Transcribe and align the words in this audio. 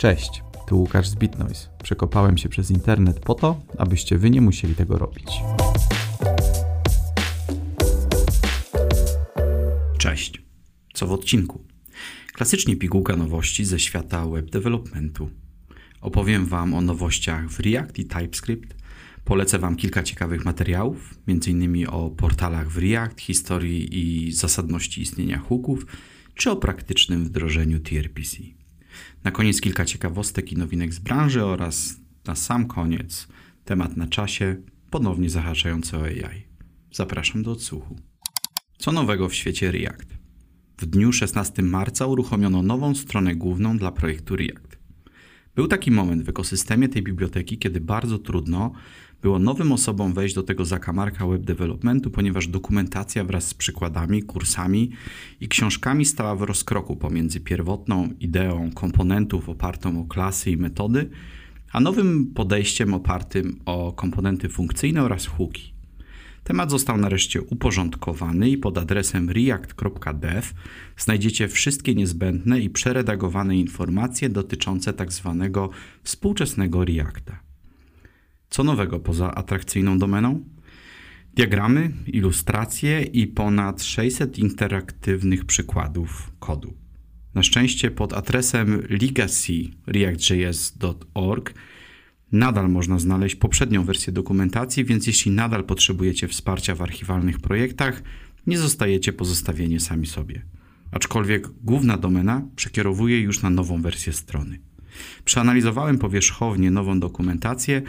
Cześć, 0.00 0.42
tu 0.66 0.78
Łukasz 0.78 1.08
z 1.08 1.14
BitNoise. 1.14 1.68
Przekopałem 1.82 2.38
się 2.38 2.48
przez 2.48 2.70
internet 2.70 3.20
po 3.20 3.34
to, 3.34 3.62
abyście 3.78 4.18
wy 4.18 4.30
nie 4.30 4.40
musieli 4.40 4.74
tego 4.74 4.98
robić. 4.98 5.26
Cześć. 9.98 10.42
Co 10.94 11.06
w 11.06 11.12
odcinku? 11.12 11.64
Klasycznie 12.32 12.76
pigułka 12.76 13.16
nowości 13.16 13.64
ze 13.64 13.78
świata 13.78 14.26
web 14.26 14.50
developmentu. 14.50 15.30
Opowiem 16.00 16.46
Wam 16.46 16.74
o 16.74 16.80
nowościach 16.80 17.48
w 17.48 17.60
React 17.60 17.98
i 17.98 18.04
TypeScript. 18.04 18.76
Polecę 19.24 19.58
Wam 19.58 19.76
kilka 19.76 20.02
ciekawych 20.02 20.44
materiałów, 20.44 21.14
m.in. 21.28 21.86
o 21.88 22.10
portalach 22.10 22.70
w 22.70 22.78
React, 22.78 23.20
historii 23.20 23.98
i 23.98 24.32
zasadności 24.32 25.02
istnienia 25.02 25.38
hooków, 25.38 25.86
czy 26.34 26.50
o 26.50 26.56
praktycznym 26.56 27.24
wdrożeniu 27.24 27.80
TRPC. 27.80 28.59
Na 29.24 29.30
koniec 29.30 29.60
kilka 29.60 29.84
ciekawostek 29.84 30.52
i 30.52 30.56
nowinek 30.56 30.94
z 30.94 30.98
branży 30.98 31.44
oraz 31.44 31.96
na 32.26 32.34
sam 32.34 32.66
koniec 32.66 33.28
temat 33.64 33.96
na 33.96 34.06
czasie, 34.06 34.56
ponownie 34.90 35.30
zahaczający 35.30 35.96
o 35.96 36.02
AI. 36.02 36.42
Zapraszam 36.92 37.42
do 37.42 37.52
odsłuchu. 37.52 37.96
Co 38.78 38.92
nowego 38.92 39.28
w 39.28 39.34
świecie 39.34 39.72
React? 39.72 40.18
W 40.78 40.86
dniu 40.86 41.12
16 41.12 41.62
marca 41.62 42.06
uruchomiono 42.06 42.62
nową 42.62 42.94
stronę 42.94 43.34
główną 43.34 43.78
dla 43.78 43.92
projektu 43.92 44.36
React. 44.36 44.78
Był 45.54 45.68
taki 45.68 45.90
moment 45.90 46.22
w 46.22 46.28
ekosystemie 46.28 46.88
tej 46.88 47.02
biblioteki, 47.02 47.58
kiedy 47.58 47.80
bardzo 47.80 48.18
trudno 48.18 48.72
było 49.22 49.38
nowym 49.38 49.72
osobom 49.72 50.12
wejść 50.12 50.34
do 50.34 50.42
tego 50.42 50.64
zakamarka 50.64 51.26
web 51.26 51.42
developmentu, 51.42 52.10
ponieważ 52.10 52.48
dokumentacja 52.48 53.24
wraz 53.24 53.48
z 53.48 53.54
przykładami, 53.54 54.22
kursami 54.22 54.90
i 55.40 55.48
książkami 55.48 56.04
stała 56.04 56.36
w 56.36 56.42
rozkroku 56.42 56.96
pomiędzy 56.96 57.40
pierwotną 57.40 58.08
ideą 58.20 58.70
komponentów 58.74 59.48
opartą 59.48 60.00
o 60.00 60.04
klasy 60.04 60.50
i 60.50 60.56
metody, 60.56 61.10
a 61.72 61.80
nowym 61.80 62.26
podejściem 62.34 62.94
opartym 62.94 63.60
o 63.64 63.92
komponenty 63.92 64.48
funkcyjne 64.48 65.02
oraz 65.02 65.26
hooki. 65.26 65.72
Temat 66.44 66.70
został 66.70 66.96
nareszcie 66.96 67.42
uporządkowany 67.42 68.50
i 68.50 68.58
pod 68.58 68.78
adresem 68.78 69.30
react.dev 69.30 70.54
znajdziecie 70.96 71.48
wszystkie 71.48 71.94
niezbędne 71.94 72.60
i 72.60 72.70
przeredagowane 72.70 73.56
informacje 73.56 74.28
dotyczące. 74.28 74.92
Tak 74.92 75.12
współczesnego 76.02 76.84
Reacta. 76.84 77.49
Co 78.50 78.64
nowego 78.64 78.98
poza 78.98 79.34
atrakcyjną 79.34 79.98
domeną? 79.98 80.44
Diagramy, 81.34 81.92
ilustracje 82.06 83.02
i 83.02 83.26
ponad 83.26 83.82
600 83.82 84.38
interaktywnych 84.38 85.44
przykładów 85.44 86.32
kodu. 86.38 86.74
Na 87.34 87.42
szczęście 87.42 87.90
pod 87.90 88.12
adresem 88.12 88.82
legacy.react.js.org 88.88 91.54
nadal 92.32 92.70
można 92.70 92.98
znaleźć 92.98 93.36
poprzednią 93.36 93.84
wersję 93.84 94.12
dokumentacji, 94.12 94.84
więc 94.84 95.06
jeśli 95.06 95.30
nadal 95.30 95.64
potrzebujecie 95.64 96.28
wsparcia 96.28 96.74
w 96.74 96.82
archiwalnych 96.82 97.40
projektach, 97.40 98.02
nie 98.46 98.58
zostajecie 98.58 99.12
pozostawieni 99.12 99.80
sami 99.80 100.06
sobie. 100.06 100.42
Aczkolwiek 100.92 101.48
główna 101.62 101.96
domena 101.96 102.42
przekierowuje 102.56 103.20
już 103.20 103.42
na 103.42 103.50
nową 103.50 103.82
wersję 103.82 104.12
strony. 104.12 104.60
Przeanalizowałem 105.24 105.98
powierzchownie 105.98 106.70
nową 106.70 107.00
dokumentację 107.00 107.82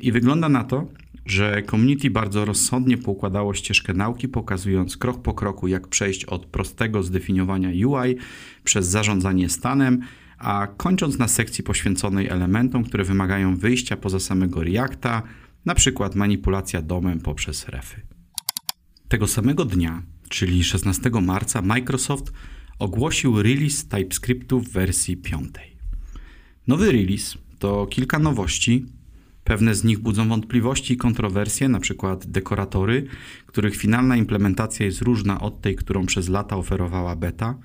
i 0.00 0.12
wygląda 0.12 0.48
na 0.48 0.64
to, 0.64 0.88
że 1.26 1.62
community 1.70 2.10
bardzo 2.10 2.44
rozsądnie 2.44 2.98
poukładało 2.98 3.54
ścieżkę 3.54 3.94
nauki, 3.94 4.28
pokazując 4.28 4.96
krok 4.96 5.22
po 5.22 5.34
kroku, 5.34 5.68
jak 5.68 5.88
przejść 5.88 6.24
od 6.24 6.46
prostego 6.46 7.02
zdefiniowania 7.02 7.68
UI 7.88 8.16
przez 8.64 8.86
zarządzanie 8.86 9.48
stanem, 9.48 10.00
a 10.38 10.68
kończąc 10.76 11.18
na 11.18 11.28
sekcji 11.28 11.64
poświęconej 11.64 12.28
elementom, 12.28 12.84
które 12.84 13.04
wymagają 13.04 13.56
wyjścia 13.56 13.96
poza 13.96 14.20
samego 14.20 14.62
Reacta, 14.62 15.22
na 15.64 15.74
przykład 15.74 16.14
manipulacja 16.14 16.82
domem 16.82 17.20
poprzez 17.20 17.68
refy. 17.68 18.00
Tego 19.08 19.26
samego 19.26 19.64
dnia, 19.64 20.02
czyli 20.28 20.64
16 20.64 21.10
marca, 21.22 21.62
Microsoft 21.62 22.32
ogłosił 22.78 23.42
release 23.42 23.88
TypeScriptu 23.88 24.60
w 24.60 24.68
wersji 24.68 25.16
5. 25.16 25.50
Nowy 26.66 26.92
release 26.92 27.38
to 27.58 27.86
kilka 27.86 28.18
nowości, 28.18 28.86
Pewne 29.44 29.74
z 29.74 29.84
nich 29.84 29.98
budzą 29.98 30.28
wątpliwości 30.28 30.94
i 30.94 30.96
kontrowersje, 30.96 31.68
przykład 31.80 32.26
dekoratory, 32.26 33.06
których 33.46 33.76
finalna 33.76 34.16
implementacja 34.16 34.86
jest 34.86 35.02
różna 35.02 35.40
od 35.40 35.60
tej, 35.60 35.76
którą 35.76 36.06
przez 36.06 36.28
lata 36.28 36.56
oferowała 36.56 37.16
beta. 37.16 37.58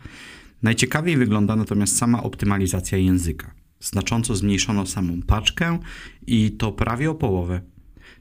Najciekawiej 0.63 1.17
wygląda 1.17 1.55
natomiast 1.55 1.97
sama 1.97 2.23
optymalizacja 2.23 2.97
języka. 2.97 3.53
Znacząco 3.79 4.35
zmniejszono 4.35 4.85
samą 4.85 5.21
paczkę 5.21 5.79
i 6.27 6.51
to 6.51 6.71
prawie 6.71 7.11
o 7.11 7.15
połowę. 7.15 7.61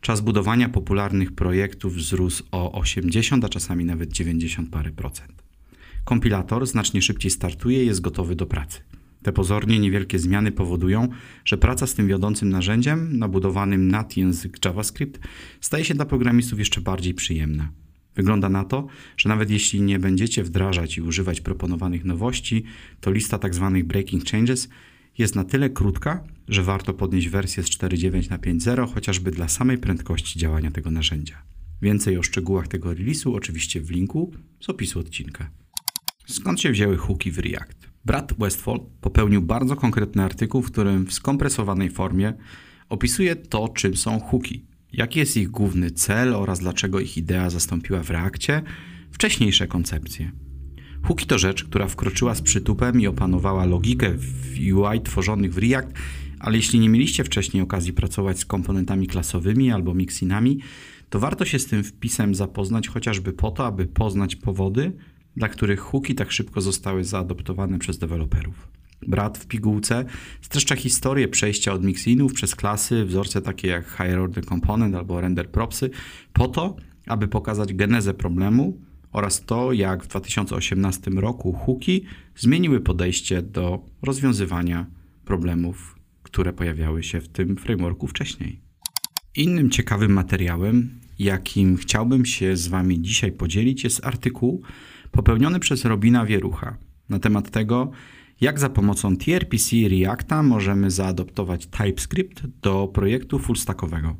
Czas 0.00 0.20
budowania 0.20 0.68
popularnych 0.68 1.32
projektów 1.32 1.94
wzrósł 1.94 2.44
o 2.52 2.72
80, 2.72 3.44
a 3.44 3.48
czasami 3.48 3.84
nawet 3.84 4.12
90 4.12 4.70
parę 4.70 4.90
procent. 4.90 5.42
Kompilator 6.04 6.66
znacznie 6.66 7.02
szybciej 7.02 7.30
startuje 7.30 7.84
i 7.84 7.86
jest 7.86 8.00
gotowy 8.00 8.36
do 8.36 8.46
pracy. 8.46 8.80
Te 9.22 9.32
pozornie 9.32 9.78
niewielkie 9.78 10.18
zmiany 10.18 10.52
powodują, 10.52 11.08
że 11.44 11.58
praca 11.58 11.86
z 11.86 11.94
tym 11.94 12.08
wiodącym 12.08 12.48
narzędziem, 12.48 13.18
nabudowanym 13.18 13.88
nad 13.88 14.16
język 14.16 14.64
JavaScript, 14.64 15.20
staje 15.60 15.84
się 15.84 15.94
dla 15.94 16.04
programistów 16.04 16.58
jeszcze 16.58 16.80
bardziej 16.80 17.14
przyjemna. 17.14 17.72
Wygląda 18.14 18.48
na 18.48 18.64
to, 18.64 18.86
że 19.16 19.28
nawet 19.28 19.50
jeśli 19.50 19.82
nie 19.82 19.98
będziecie 19.98 20.44
wdrażać 20.44 20.96
i 20.96 21.02
używać 21.02 21.40
proponowanych 21.40 22.04
nowości, 22.04 22.64
to 23.00 23.10
lista 23.10 23.38
tzw. 23.38 23.70
Tak 23.74 23.86
breaking 23.86 24.24
changes 24.24 24.68
jest 25.18 25.34
na 25.34 25.44
tyle 25.44 25.70
krótka, 25.70 26.24
że 26.48 26.62
warto 26.62 26.94
podnieść 26.94 27.28
wersję 27.28 27.62
z 27.62 27.66
4.9 27.66 28.30
na 28.30 28.38
5.0 28.38 28.94
chociażby 28.94 29.30
dla 29.30 29.48
samej 29.48 29.78
prędkości 29.78 30.38
działania 30.38 30.70
tego 30.70 30.90
narzędzia. 30.90 31.42
Więcej 31.82 32.18
o 32.18 32.22
szczegółach 32.22 32.68
tego 32.68 32.90
release'u 32.90 33.36
oczywiście 33.36 33.80
w 33.80 33.90
linku 33.90 34.32
z 34.60 34.68
opisu 34.68 35.00
odcinka. 35.00 35.50
Skąd 36.26 36.60
się 36.60 36.70
wzięły 36.70 36.96
hooki 36.96 37.30
w 37.30 37.38
React? 37.38 37.87
Brat 38.04 38.34
Westfall 38.38 38.80
popełnił 39.00 39.42
bardzo 39.42 39.76
konkretny 39.76 40.22
artykuł, 40.22 40.62
w 40.62 40.70
którym 40.70 41.06
w 41.06 41.12
skompresowanej 41.12 41.90
formie 41.90 42.34
opisuje 42.88 43.36
to, 43.36 43.68
czym 43.68 43.96
są 43.96 44.20
hooki, 44.20 44.64
jaki 44.92 45.18
jest 45.18 45.36
ich 45.36 45.50
główny 45.50 45.90
cel 45.90 46.34
oraz 46.34 46.58
dlaczego 46.58 47.00
ich 47.00 47.16
idea 47.16 47.50
zastąpiła 47.50 48.02
w 48.02 48.10
reakcie 48.10 48.62
wcześniejsze 49.10 49.66
koncepcje. 49.66 50.32
Hooki 51.02 51.26
to 51.26 51.38
rzecz, 51.38 51.64
która 51.64 51.88
wkroczyła 51.88 52.34
z 52.34 52.42
przytupem 52.42 53.00
i 53.00 53.06
opanowała 53.06 53.64
logikę 53.64 54.12
w 54.16 54.58
UI 54.72 55.00
tworzonych 55.00 55.54
w 55.54 55.58
React, 55.58 55.92
ale 56.38 56.56
jeśli 56.56 56.80
nie 56.80 56.88
mieliście 56.88 57.24
wcześniej 57.24 57.62
okazji 57.62 57.92
pracować 57.92 58.38
z 58.38 58.44
komponentami 58.44 59.06
klasowymi 59.06 59.70
albo 59.70 59.94
mixinami, 59.94 60.58
to 61.10 61.18
warto 61.18 61.44
się 61.44 61.58
z 61.58 61.66
tym 61.66 61.84
wpisem 61.84 62.34
zapoznać 62.34 62.88
chociażby 62.88 63.32
po 63.32 63.50
to, 63.50 63.66
aby 63.66 63.86
poznać 63.86 64.36
powody, 64.36 64.92
dla 65.38 65.48
których 65.48 65.80
hooki 65.80 66.14
tak 66.14 66.32
szybko 66.32 66.60
zostały 66.60 67.04
zaadoptowane 67.04 67.78
przez 67.78 67.98
deweloperów. 67.98 68.68
Brat 69.06 69.38
w 69.38 69.46
pigułce 69.46 70.04
streszcza 70.40 70.76
historię 70.76 71.28
przejścia 71.28 71.72
od 71.72 71.84
mixinów 71.84 72.32
przez 72.32 72.54
klasy, 72.54 73.04
wzorce 73.04 73.42
takie 73.42 73.68
jak 73.68 73.88
Higher 73.88 74.18
Order 74.18 74.46
Component 74.46 74.94
albo 74.94 75.20
Render 75.20 75.50
Propsy, 75.50 75.90
po 76.32 76.48
to, 76.48 76.76
aby 77.06 77.28
pokazać 77.28 77.74
genezę 77.74 78.14
problemu 78.14 78.80
oraz 79.12 79.44
to, 79.44 79.72
jak 79.72 80.04
w 80.04 80.08
2018 80.08 81.10
roku 81.10 81.52
hooki 81.52 82.04
zmieniły 82.36 82.80
podejście 82.80 83.42
do 83.42 83.86
rozwiązywania 84.02 84.86
problemów, 85.24 85.98
które 86.22 86.52
pojawiały 86.52 87.02
się 87.02 87.20
w 87.20 87.28
tym 87.28 87.56
frameworku 87.56 88.06
wcześniej. 88.06 88.60
Innym 89.36 89.70
ciekawym 89.70 90.12
materiałem, 90.12 91.00
jakim 91.18 91.76
chciałbym 91.76 92.24
się 92.24 92.56
z 92.56 92.68
Wami 92.68 93.00
dzisiaj 93.00 93.32
podzielić, 93.32 93.84
jest 93.84 94.06
artykuł 94.06 94.62
popełniony 95.10 95.60
przez 95.60 95.84
Robina 95.84 96.26
Wierucha 96.26 96.76
na 97.08 97.18
temat 97.18 97.50
tego, 97.50 97.90
jak 98.40 98.58
za 98.58 98.68
pomocą 98.68 99.16
TRPC 99.16 99.76
Reacta 99.88 100.42
możemy 100.42 100.90
zaadoptować 100.90 101.66
TypeScript 101.66 102.46
do 102.62 102.88
projektu 102.94 103.38
fullstackowego. 103.38 104.16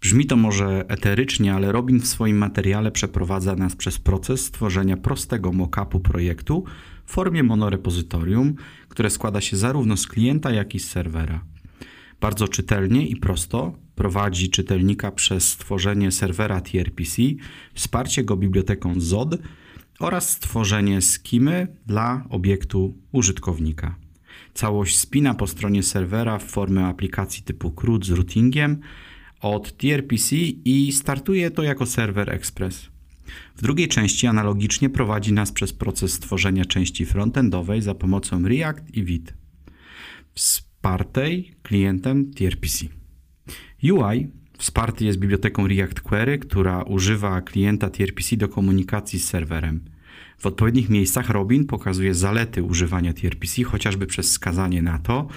Brzmi 0.00 0.26
to 0.26 0.36
może 0.36 0.84
eterycznie, 0.88 1.54
ale 1.54 1.72
Robin 1.72 2.00
w 2.00 2.06
swoim 2.06 2.36
materiale 2.36 2.90
przeprowadza 2.90 3.56
nas 3.56 3.76
przez 3.76 3.98
proces 3.98 4.44
stworzenia 4.44 4.96
prostego 4.96 5.52
mockupu 5.52 6.00
projektu 6.00 6.64
w 7.04 7.12
formie 7.12 7.42
monorepozytorium, 7.42 8.54
które 8.88 9.10
składa 9.10 9.40
się 9.40 9.56
zarówno 9.56 9.96
z 9.96 10.06
klienta, 10.06 10.50
jak 10.50 10.74
i 10.74 10.80
z 10.80 10.90
serwera. 10.90 11.44
Bardzo 12.20 12.48
czytelnie 12.48 13.06
i 13.06 13.16
prosto 13.16 13.72
prowadzi 13.94 14.50
czytelnika 14.50 15.10
przez 15.10 15.48
stworzenie 15.48 16.12
serwera 16.12 16.60
TRPC, 16.60 17.22
wsparcie 17.74 18.24
go 18.24 18.36
biblioteką 18.36 19.00
ZOD, 19.00 19.38
oraz 19.98 20.30
stworzenie 20.30 21.02
skimy 21.02 21.76
dla 21.86 22.24
obiektu 22.30 22.98
użytkownika. 23.12 23.96
Całość 24.54 24.98
spina 24.98 25.34
po 25.34 25.46
stronie 25.46 25.82
serwera 25.82 26.38
w 26.38 26.44
formę 26.44 26.86
aplikacji 26.86 27.42
typu 27.42 27.70
CRUD 27.70 28.06
z 28.06 28.10
routingiem 28.10 28.80
od 29.40 29.76
TRPC 29.76 30.36
i 30.64 30.92
startuje 30.92 31.50
to 31.50 31.62
jako 31.62 31.86
serwer 31.86 32.30
Express. 32.30 32.88
W 33.56 33.62
drugiej 33.62 33.88
części 33.88 34.26
analogicznie 34.26 34.90
prowadzi 34.90 35.32
nas 35.32 35.52
przez 35.52 35.72
proces 35.72 36.12
stworzenia 36.12 36.64
części 36.64 37.06
frontendowej 37.06 37.82
za 37.82 37.94
pomocą 37.94 38.48
React 38.48 38.94
i 38.94 39.04
Vite. 39.04 39.32
wspartej 40.34 41.54
klientem 41.62 42.30
tRPC. 42.30 42.86
UI 43.82 44.30
wsparty 44.58 45.04
jest 45.04 45.18
biblioteką 45.18 45.68
React 45.68 46.00
Query, 46.00 46.38
która 46.38 46.82
używa 46.82 47.40
klienta 47.40 47.90
tRPC 47.90 48.36
do 48.36 48.48
komunikacji 48.48 49.18
z 49.18 49.28
serwerem. 49.28 49.80
W 50.38 50.46
odpowiednich 50.46 50.88
miejscach 50.88 51.30
Robin 51.30 51.66
pokazuje 51.66 52.14
zalety 52.14 52.62
używania 52.62 53.12
tRPC, 53.12 53.64
chociażby 53.64 54.06
przez 54.06 54.26
wskazanie 54.26 54.82
na 54.82 54.98
to, 54.98 55.28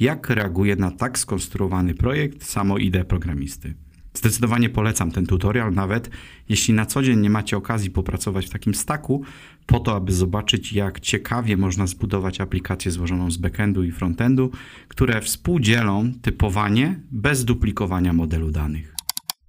jak 0.00 0.30
reaguje 0.30 0.76
na 0.76 0.90
tak 0.90 1.18
skonstruowany 1.18 1.94
projekt 1.94 2.44
samo 2.44 2.78
IDE 2.78 3.04
programisty. 3.04 3.74
Zdecydowanie 4.16 4.70
polecam 4.70 5.10
ten 5.10 5.26
tutorial, 5.26 5.74
nawet 5.74 6.10
jeśli 6.48 6.74
na 6.74 6.86
co 6.86 7.02
dzień 7.02 7.20
nie 7.20 7.30
macie 7.30 7.56
okazji 7.56 7.90
popracować 7.90 8.46
w 8.46 8.50
takim 8.50 8.74
staku, 8.74 9.24
po 9.66 9.80
to, 9.80 9.96
aby 9.96 10.12
zobaczyć, 10.12 10.72
jak 10.72 11.00
ciekawie 11.00 11.56
można 11.56 11.86
zbudować 11.86 12.40
aplikację 12.40 12.90
złożoną 12.90 13.30
z 13.30 13.36
backendu 13.36 13.84
i 13.84 13.92
frontendu, 13.92 14.50
które 14.88 15.20
współdzielą 15.20 16.12
typowanie 16.22 17.00
bez 17.10 17.44
duplikowania 17.44 18.12
modelu 18.12 18.50
danych. 18.50 18.94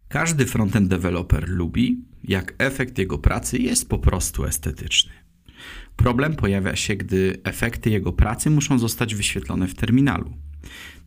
Każdy 0.07 0.45
frontend 0.45 0.87
developer 0.87 1.49
lubi, 1.49 2.05
jak 2.23 2.53
efekt 2.57 2.97
jego 2.97 3.17
pracy 3.17 3.57
jest 3.57 3.89
po 3.89 3.97
prostu 3.99 4.45
estetyczny. 4.45 5.11
Problem 5.95 6.35
pojawia 6.35 6.75
się, 6.75 6.95
gdy 6.95 7.39
efekty 7.43 7.89
jego 7.89 8.13
pracy 8.13 8.49
muszą 8.49 8.79
zostać 8.79 9.15
wyświetlone 9.15 9.67
w 9.67 9.75
terminalu. 9.75 10.46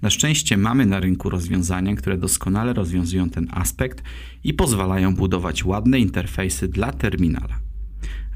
Na 0.02 0.10
szczęście 0.10 0.56
mamy 0.56 0.86
na 0.86 1.00
rynku 1.00 1.30
rozwiązania, 1.30 1.96
które 1.96 2.18
doskonale 2.18 2.72
rozwiązują 2.72 3.30
ten 3.30 3.48
aspekt 3.50 4.02
i 4.44 4.54
pozwalają 4.54 5.14
budować 5.14 5.64
ładne 5.64 5.98
interfejsy 5.98 6.68
dla 6.68 6.92
terminala. 6.92 7.58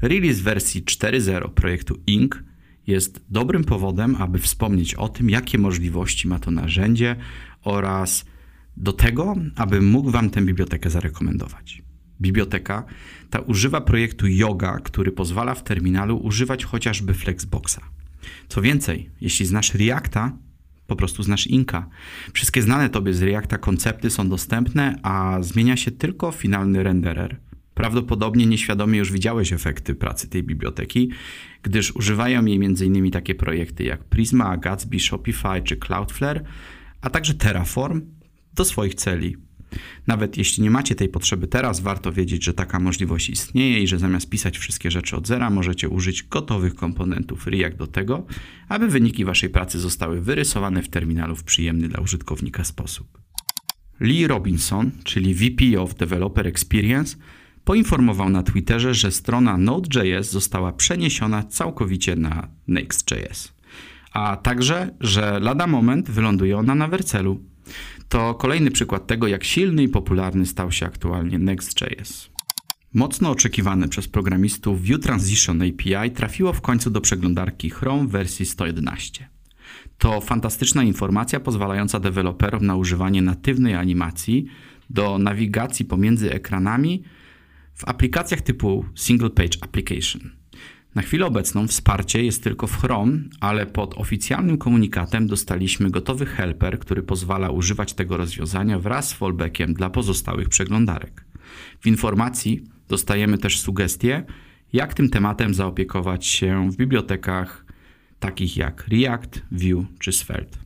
Release 0.01 0.39
wersji 0.39 0.83
4.0 0.83 1.49
projektu 1.49 1.99
Inc. 2.07 2.43
jest 2.87 3.25
dobrym 3.29 3.63
powodem, 3.63 4.15
aby 4.15 4.39
wspomnieć 4.39 4.95
o 4.95 5.09
tym, 5.09 5.29
jakie 5.29 5.57
możliwości 5.57 6.27
ma 6.27 6.39
to 6.39 6.51
narzędzie 6.51 7.15
oraz 7.63 8.25
do 8.77 8.93
tego, 8.93 9.35
aby 9.55 9.81
mógł 9.81 10.11
Wam 10.11 10.29
tę 10.29 10.41
bibliotekę 10.41 10.89
zarekomendować. 10.89 11.81
Biblioteka 12.21 12.83
ta 13.29 13.39
używa 13.39 13.81
projektu 13.81 14.27
Yoga, 14.27 14.79
który 14.79 15.11
pozwala 15.11 15.55
w 15.55 15.63
terminalu 15.63 16.17
używać 16.17 16.65
chociażby 16.65 17.13
Flexboxa. 17.13 17.79
Co 18.47 18.61
więcej, 18.61 19.09
jeśli 19.21 19.45
znasz 19.45 19.73
Reacta, 19.73 20.37
po 20.87 20.95
prostu 20.95 21.23
znasz 21.23 21.47
Inka. 21.47 21.89
Wszystkie 22.33 22.61
znane 22.61 22.89
tobie 22.89 23.13
z 23.13 23.21
Reacta 23.21 23.57
koncepty 23.57 24.09
są 24.09 24.29
dostępne, 24.29 24.99
a 25.03 25.37
zmienia 25.41 25.77
się 25.77 25.91
tylko 25.91 26.31
finalny 26.31 26.83
renderer. 26.83 27.39
Prawdopodobnie 27.73 28.45
nieświadomie 28.45 28.99
już 28.99 29.11
widziałeś 29.11 29.53
efekty 29.53 29.95
pracy 29.95 30.29
tej 30.29 30.43
biblioteki, 30.43 31.09
gdyż 31.63 31.95
używają 31.95 32.45
jej 32.45 32.65
m.in. 32.65 33.11
takie 33.11 33.35
projekty 33.35 33.83
jak 33.83 34.03
Prisma, 34.03 34.57
Gatsby, 34.57 34.99
Shopify 34.99 35.61
czy 35.63 35.77
Cloudflare, 35.77 36.43
a 37.01 37.09
także 37.09 37.33
Terraform 37.33 38.01
do 38.53 38.65
swoich 38.65 38.95
celi. 38.95 39.37
Nawet 40.07 40.37
jeśli 40.37 40.63
nie 40.63 40.71
macie 40.71 40.95
tej 40.95 41.09
potrzeby 41.09 41.47
teraz, 41.47 41.79
warto 41.79 42.11
wiedzieć, 42.11 42.43
że 42.43 42.53
taka 42.53 42.79
możliwość 42.79 43.29
istnieje 43.29 43.83
i 43.83 43.87
że 43.87 43.99
zamiast 43.99 44.29
pisać 44.29 44.57
wszystkie 44.57 44.91
rzeczy 44.91 45.15
od 45.15 45.27
zera, 45.27 45.49
możecie 45.49 45.89
użyć 45.89 46.23
gotowych 46.23 46.75
komponentów 46.75 47.47
React 47.47 47.77
do 47.77 47.87
tego, 47.87 48.25
aby 48.69 48.87
wyniki 48.87 49.25
waszej 49.25 49.49
pracy 49.49 49.79
zostały 49.79 50.21
wyrysowane 50.21 50.81
w 50.81 50.89
terminalu 50.89 51.35
w 51.35 51.43
przyjemny 51.43 51.87
dla 51.87 51.99
użytkownika 51.99 52.63
sposób. 52.63 53.25
Lee 53.99 54.27
Robinson, 54.27 54.91
czyli 55.03 55.33
VP 55.33 55.81
of 55.81 55.95
Developer 55.95 56.47
Experience, 56.47 57.17
poinformował 57.63 58.29
na 58.29 58.43
Twitterze, 58.43 58.93
że 58.93 59.11
strona 59.11 59.57
Node.js 59.57 60.31
została 60.31 60.73
przeniesiona 60.73 61.43
całkowicie 61.43 62.15
na 62.15 62.47
Next.js, 62.67 63.53
a 64.11 64.37
także, 64.37 64.95
że 64.99 65.39
lada 65.39 65.67
moment 65.67 66.11
wyląduje 66.11 66.57
ona 66.57 66.75
na 66.75 66.87
Wercelu. 66.87 67.43
To 68.09 68.33
kolejny 68.33 68.71
przykład 68.71 69.07
tego, 69.07 69.27
jak 69.27 69.43
silny 69.43 69.83
i 69.83 69.89
popularny 69.89 70.45
stał 70.45 70.71
się 70.71 70.85
aktualnie 70.85 71.39
Next.js. 71.39 72.29
Mocno 72.93 73.29
oczekiwane 73.29 73.87
przez 73.87 74.07
programistów 74.07 74.81
View 74.81 75.01
Transition 75.01 75.61
API 75.61 76.11
trafiło 76.11 76.53
w 76.53 76.61
końcu 76.61 76.89
do 76.89 77.01
przeglądarki 77.01 77.69
Chrome 77.69 78.07
wersji 78.07 78.45
111. 78.45 79.29
To 79.97 80.21
fantastyczna 80.21 80.83
informacja 80.83 81.39
pozwalająca 81.39 81.99
deweloperom 81.99 82.65
na 82.65 82.75
używanie 82.75 83.21
natywnej 83.21 83.75
animacji 83.75 84.45
do 84.89 85.17
nawigacji 85.17 85.85
pomiędzy 85.85 86.33
ekranami 86.33 87.03
w 87.73 87.87
aplikacjach 87.87 88.41
typu 88.41 88.85
Single 88.95 89.29
Page 89.29 89.57
Application. 89.61 90.31
Na 90.95 91.01
chwilę 91.01 91.25
obecną 91.25 91.67
wsparcie 91.67 92.23
jest 92.23 92.43
tylko 92.43 92.67
w 92.67 92.77
Chrome, 92.77 93.19
ale 93.39 93.65
pod 93.65 93.93
oficjalnym 93.97 94.57
komunikatem 94.57 95.27
dostaliśmy 95.27 95.91
gotowy 95.91 96.25
helper, 96.25 96.79
który 96.79 97.03
pozwala 97.03 97.49
używać 97.49 97.93
tego 97.93 98.17
rozwiązania 98.17 98.79
wraz 98.79 99.09
z 99.09 99.13
fallbackiem 99.13 99.73
dla 99.73 99.89
pozostałych 99.89 100.49
przeglądarek. 100.49 101.25
W 101.79 101.87
informacji 101.87 102.63
dostajemy 102.87 103.37
też 103.37 103.59
sugestie, 103.59 104.25
jak 104.73 104.93
tym 104.93 105.09
tematem 105.09 105.53
zaopiekować 105.53 106.25
się 106.25 106.71
w 106.71 106.75
bibliotekach 106.75 107.65
takich 108.19 108.57
jak 108.57 108.87
React, 108.87 109.41
Vue 109.51 109.85
czy 109.99 110.11
Svelte. 110.11 110.57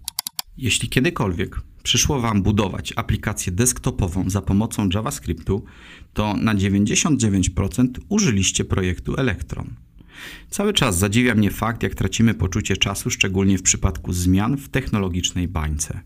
Jeśli 0.57 0.89
kiedykolwiek 0.89 1.55
przyszło 1.83 2.19
Wam 2.19 2.43
budować 2.43 2.93
aplikację 2.95 3.51
desktopową 3.51 4.29
za 4.29 4.41
pomocą 4.41 4.89
JavaScriptu, 4.93 5.65
to 6.13 6.33
na 6.33 6.55
99% 6.55 7.87
użyliście 8.09 8.65
projektu 8.65 9.15
Electron. 9.15 9.88
Cały 10.49 10.73
czas 10.73 10.97
zadziwia 10.97 11.35
mnie 11.35 11.51
fakt, 11.51 11.83
jak 11.83 11.95
tracimy 11.95 12.33
poczucie 12.33 12.77
czasu, 12.77 13.09
szczególnie 13.09 13.57
w 13.57 13.63
przypadku 13.63 14.13
zmian 14.13 14.57
w 14.57 14.69
technologicznej 14.69 15.47
bańce. 15.47 16.01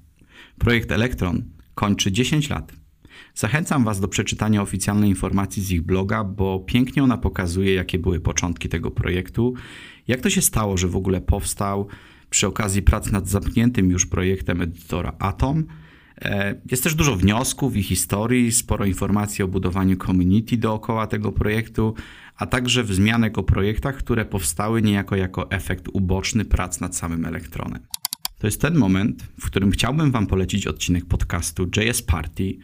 Projekt 0.57 0.91
Electron 0.91 1.43
kończy 1.75 2.11
10 2.11 2.49
lat. 2.49 2.73
Zachęcam 3.35 3.83
Was 3.83 3.99
do 3.99 4.07
przeczytania 4.07 4.61
oficjalnej 4.61 5.09
informacji 5.09 5.63
z 5.63 5.71
ich 5.71 5.81
bloga, 5.81 6.23
bo 6.23 6.59
pięknie 6.59 7.03
ona 7.03 7.17
pokazuje, 7.17 7.73
jakie 7.73 7.99
były 7.99 8.19
początki 8.19 8.69
tego 8.69 8.91
projektu, 8.91 9.53
jak 10.07 10.21
to 10.21 10.29
się 10.29 10.41
stało, 10.41 10.77
że 10.77 10.87
w 10.87 10.95
ogóle 10.95 11.21
powstał 11.21 11.87
przy 12.29 12.47
okazji 12.47 12.81
prac 12.81 13.11
nad 13.11 13.27
zamkniętym 13.27 13.89
już 13.91 14.05
projektem 14.05 14.61
edytora 14.61 15.13
Atom. 15.19 15.65
E, 16.23 16.55
jest 16.71 16.83
też 16.83 16.95
dużo 16.95 17.15
wniosków 17.15 17.75
i 17.75 17.83
historii, 17.83 18.51
sporo 18.51 18.85
informacji 18.85 19.43
o 19.43 19.47
budowaniu 19.47 19.97
community 19.97 20.57
dookoła 20.57 21.07
tego 21.07 21.31
projektu, 21.31 21.93
a 22.37 22.45
także 22.45 22.83
wzmianek 22.83 23.37
o 23.37 23.43
projektach, 23.43 23.95
które 23.95 24.25
powstały 24.25 24.81
niejako 24.81 25.15
jako 25.15 25.51
efekt 25.51 25.87
uboczny 25.93 26.45
prac 26.45 26.79
nad 26.79 26.95
samym 26.95 27.25
elektronem. 27.25 27.79
To 28.39 28.47
jest 28.47 28.61
ten 28.61 28.75
moment, 28.75 29.23
w 29.39 29.45
którym 29.45 29.71
chciałbym 29.71 30.11
Wam 30.11 30.27
polecić 30.27 30.67
odcinek 30.67 31.05
podcastu 31.05 31.69
JS 31.77 32.01
Party, 32.01 32.57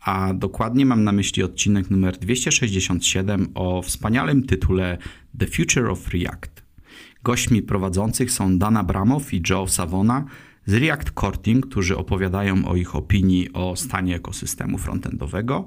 a 0.00 0.34
dokładnie 0.34 0.86
mam 0.86 1.04
na 1.04 1.12
myśli 1.12 1.42
odcinek 1.42 1.90
numer 1.90 2.18
267 2.18 3.48
o 3.54 3.82
wspaniałym 3.82 4.42
tytule 4.46 4.98
The 5.38 5.46
Future 5.46 5.90
of 5.90 6.08
React. 6.08 6.64
Gośćmi 7.22 7.62
prowadzących 7.62 8.30
są 8.30 8.58
Dana 8.58 8.84
Bramow 8.84 9.34
i 9.34 9.42
Joe 9.50 9.68
Savona 9.68 10.24
z 10.66 10.74
React 10.74 11.10
Core 11.20 11.60
którzy 11.68 11.96
opowiadają 11.96 12.68
o 12.68 12.76
ich 12.76 12.96
opinii 12.96 13.52
o 13.52 13.76
stanie 13.76 14.16
ekosystemu 14.16 14.78
frontendowego 14.78 15.66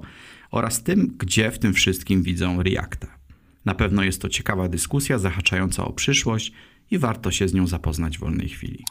oraz 0.50 0.82
tym, 0.82 1.14
gdzie 1.18 1.50
w 1.50 1.58
tym 1.58 1.74
wszystkim 1.74 2.22
widzą 2.22 2.62
Reacta. 2.62 3.18
Na 3.64 3.74
pewno 3.74 4.02
jest 4.02 4.22
to 4.22 4.28
ciekawa 4.28 4.68
dyskusja 4.68 5.18
zahaczająca 5.18 5.84
o 5.84 5.92
przyszłość 5.92 6.52
i 6.90 6.98
warto 6.98 7.30
się 7.30 7.48
z 7.48 7.54
nią 7.54 7.66
zapoznać 7.66 8.18
w 8.18 8.20
wolnej 8.20 8.48
chwili. 8.48 8.84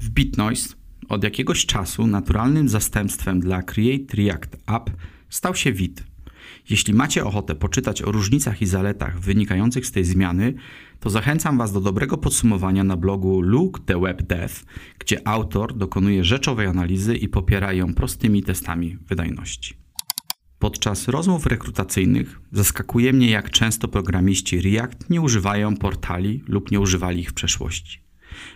W 0.00 0.08
BitNoise 0.10 0.74
od 1.08 1.24
jakiegoś 1.24 1.66
czasu 1.66 2.06
naturalnym 2.06 2.68
zastępstwem 2.68 3.40
dla 3.40 3.62
Create 3.62 4.16
React 4.16 4.56
App 4.66 4.90
stał 5.30 5.54
się 5.54 5.72
Vite. 5.72 6.09
Jeśli 6.70 6.94
macie 6.94 7.24
ochotę 7.24 7.54
poczytać 7.54 8.02
o 8.02 8.12
różnicach 8.12 8.62
i 8.62 8.66
zaletach 8.66 9.20
wynikających 9.20 9.86
z 9.86 9.92
tej 9.92 10.04
zmiany, 10.04 10.54
to 11.00 11.10
zachęcam 11.10 11.58
Was 11.58 11.72
do 11.72 11.80
dobrego 11.80 12.18
podsumowania 12.18 12.84
na 12.84 12.96
blogu 12.96 13.40
Look 13.40 13.80
the 13.84 14.00
Web 14.00 14.22
Dev, 14.22 14.54
gdzie 14.98 15.28
autor 15.28 15.76
dokonuje 15.76 16.24
rzeczowej 16.24 16.66
analizy 16.66 17.16
i 17.16 17.28
popiera 17.28 17.72
ją 17.72 17.94
prostymi 17.94 18.42
testami 18.42 18.98
wydajności. 19.08 19.74
Podczas 20.58 21.08
rozmów 21.08 21.46
rekrutacyjnych 21.46 22.40
zaskakuje 22.52 23.12
mnie, 23.12 23.30
jak 23.30 23.50
często 23.50 23.88
programiści 23.88 24.60
React 24.60 25.10
nie 25.10 25.20
używają 25.20 25.76
portali 25.76 26.44
lub 26.48 26.70
nie 26.70 26.80
używali 26.80 27.20
ich 27.20 27.30
w 27.30 27.34
przeszłości. 27.34 28.00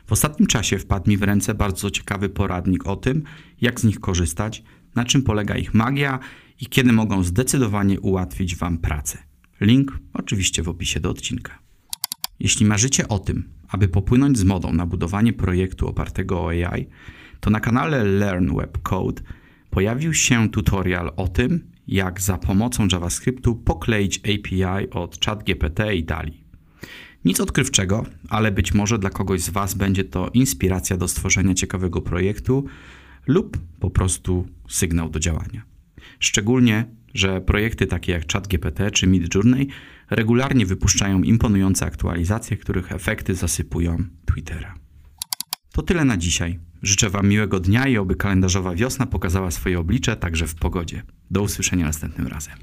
W 0.07 0.13
ostatnim 0.13 0.47
czasie 0.47 0.79
wpadł 0.79 1.11
mi 1.11 1.17
w 1.17 1.23
ręce 1.23 1.55
bardzo 1.55 1.91
ciekawy 1.91 2.29
poradnik 2.29 2.87
o 2.87 2.97
tym, 2.97 3.23
jak 3.61 3.81
z 3.81 3.85
nich 3.85 4.01
korzystać, 4.01 4.63
na 4.95 5.05
czym 5.05 5.23
polega 5.23 5.57
ich 5.57 5.75
magia 5.75 6.19
i 6.61 6.67
kiedy 6.67 6.93
mogą 6.93 7.23
zdecydowanie 7.23 8.01
ułatwić 8.01 8.57
Wam 8.57 8.79
pracę. 8.79 9.19
Link 9.61 9.99
oczywiście 10.13 10.63
w 10.63 10.69
opisie 10.69 11.01
do 11.01 11.11
odcinka. 11.11 11.59
Jeśli 12.41 12.67
marzycie 12.67 13.09
o 13.09 13.19
tym, 13.19 13.49
aby 13.69 13.89
popłynąć 13.89 14.39
z 14.39 14.45
modą 14.45 14.73
na 14.73 14.87
budowanie 14.87 15.33
projektu 15.33 15.89
opartego 15.89 16.45
o 16.45 16.49
AI, 16.49 16.87
to 17.41 17.51
na 17.51 17.61
kanale 17.61 18.05
Learn 18.05 18.57
Web 18.57 18.79
Code 18.83 19.23
pojawił 19.71 20.15
się 20.15 20.51
tutorial 20.51 21.13
o 21.17 21.29
tym, 21.29 21.71
jak 21.89 22.21
za 22.21 22.39
pomocą 22.39 22.89
JavaScriptu 22.93 23.57
pokleić 23.57 24.19
API 24.19 24.91
od 24.91 25.25
ChatGPT 25.25 25.95
i 25.95 26.05
DALI. 26.05 26.45
Nic 27.25 27.41
odkrywczego, 27.41 28.07
ale 28.29 28.53
być 28.53 28.75
może 28.75 28.99
dla 28.99 29.11
kogoś 29.11 29.41
z 29.41 29.51
Was 29.51 29.75
będzie 29.75 30.05
to 30.05 30.31
inspiracja 30.35 30.97
do 30.97 31.09
stworzenia 31.09 31.55
ciekawego 31.55 32.03
projektu 32.03 32.65
lub 33.27 33.59
po 33.81 33.91
prostu 33.91 34.47
sygnał 34.69 35.09
do 35.09 35.21
działania. 35.21 35.74
Szczególnie, 36.21 36.85
że 37.15 37.41
projekty 37.41 37.87
takie 37.87 38.13
jak 38.13 38.33
ChatGPT 38.33 38.91
czy 38.91 39.07
Midjourney 39.07 39.69
regularnie 40.11 40.67
wypuszczają 40.67 41.23
imponujące 41.23 41.87
aktualizacje, 41.87 42.57
których 42.57 42.93
efekty 42.93 43.35
zasypują 43.35 44.05
Twittera. 44.25 44.75
To 45.73 45.83
tyle 45.83 46.05
na 46.05 46.17
dzisiaj. 46.17 46.59
Życzę 46.83 47.11
Wam 47.11 47.29
miłego 47.29 47.61
dnia 47.61 47.89
i 47.89 47.97
oby 47.97 48.17
kalendarzowa 48.17 48.75
wiosna 48.75 49.07
pokazała 49.07 49.51
swoje 49.51 49.79
oblicze 49.79 50.17
także 50.17 50.47
w 50.47 50.55
pogodzie. 50.55 51.03
Do 51.31 51.43
usłyszenia 51.43 51.87
następnym 51.87 52.27
razem. 52.27 52.55